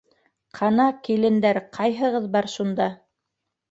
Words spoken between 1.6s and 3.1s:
ҡайһығыҙ бар шунда.